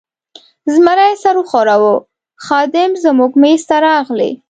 زمري 0.73 1.11
سر 1.23 1.35
و 1.41 1.43
ښوراوه، 1.49 1.93
خادم 2.45 2.91
زموږ 3.03 3.31
مېز 3.41 3.61
ته 3.69 3.75
راغلی. 3.85 4.31